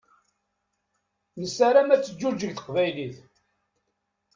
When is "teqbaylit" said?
2.57-3.17